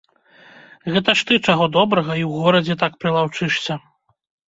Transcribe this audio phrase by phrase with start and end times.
[0.95, 3.83] Гэта ж ты, чаго добрага, і ў горадзе так прылаўчышся.